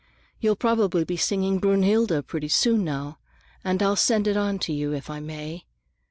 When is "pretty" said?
2.25-2.47